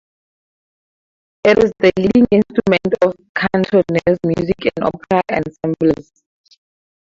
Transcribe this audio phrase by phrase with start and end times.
[1.43, 6.23] It is the leading instrument of Cantonese music and opera ensembles.